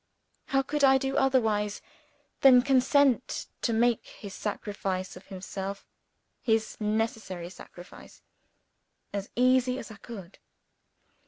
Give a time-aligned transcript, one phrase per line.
[0.47, 1.79] How could I do otherwise
[2.39, 5.85] than consent to make his sacrifice of himself
[6.41, 8.23] his necessary sacrifice
[9.13, 10.39] as easy as I could?